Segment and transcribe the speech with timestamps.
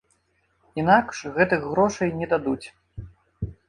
[0.85, 2.67] Інакш гэтых грошай не дадуць.